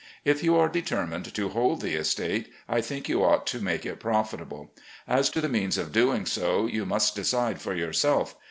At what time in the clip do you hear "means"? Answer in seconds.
5.47-5.77